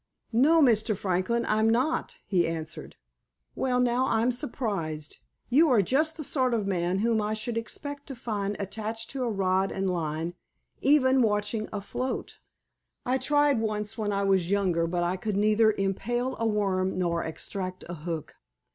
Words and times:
"No, 0.33 0.63
Mr. 0.63 0.97
Franklin, 0.97 1.45
I'm 1.45 1.69
not," 1.69 2.17
he 2.25 2.47
answered. 2.47 2.95
"Well, 3.53 3.79
now, 3.79 4.07
I'm 4.07 4.31
surprised. 4.31 5.19
You 5.47 5.69
are 5.69 5.83
just 5.83 6.17
the 6.17 6.23
sort 6.23 6.55
of 6.55 6.65
man 6.65 6.97
whom 7.05 7.21
I 7.21 7.35
should 7.35 7.55
expect 7.55 8.07
to 8.07 8.15
find 8.15 8.55
attached 8.57 9.11
to 9.11 9.21
a 9.21 9.29
rod 9.29 9.71
and 9.71 9.87
line—even 9.91 11.21
watching 11.21 11.69
a 11.71 11.81
float." 11.81 12.39
"I 13.05 13.19
tried 13.19 13.59
once 13.59 13.95
when 13.95 14.11
I 14.11 14.23
was 14.23 14.49
younger, 14.49 14.87
but 14.87 15.03
I 15.03 15.17
could 15.17 15.37
neither 15.37 15.71
impale 15.73 16.35
a 16.39 16.47
worm 16.47 16.97
nor 16.97 17.23
extract 17.23 17.83
a 17.87 17.93
hook. 17.93 18.37